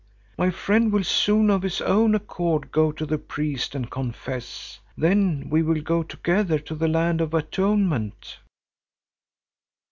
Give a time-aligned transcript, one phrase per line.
[0.35, 5.47] My friend will soon of his own accord go to the priest and confess, then
[5.47, 8.39] we will go together to the land of atonement."